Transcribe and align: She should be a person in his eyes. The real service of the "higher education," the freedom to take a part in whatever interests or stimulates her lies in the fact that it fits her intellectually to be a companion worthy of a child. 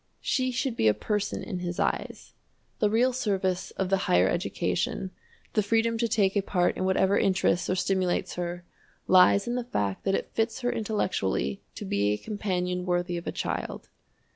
She 0.21 0.49
should 0.49 0.75
be 0.75 0.87
a 0.87 0.95
person 0.95 1.43
in 1.43 1.59
his 1.59 1.79
eyes. 1.79 2.33
The 2.79 2.89
real 2.89 3.13
service 3.13 3.69
of 3.77 3.89
the 3.91 3.97
"higher 4.09 4.27
education," 4.27 5.11
the 5.53 5.61
freedom 5.61 5.95
to 5.99 6.07
take 6.07 6.35
a 6.35 6.41
part 6.41 6.75
in 6.75 6.85
whatever 6.85 7.19
interests 7.19 7.69
or 7.69 7.75
stimulates 7.75 8.33
her 8.33 8.65
lies 9.05 9.47
in 9.47 9.53
the 9.53 9.63
fact 9.63 10.03
that 10.05 10.15
it 10.15 10.31
fits 10.33 10.61
her 10.61 10.71
intellectually 10.71 11.61
to 11.75 11.85
be 11.85 12.13
a 12.13 12.17
companion 12.17 12.83
worthy 12.83 13.15
of 13.15 13.27
a 13.27 13.31
child. 13.31 13.89